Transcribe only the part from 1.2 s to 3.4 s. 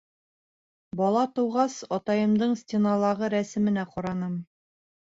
тыуғас атайымдың стеналағы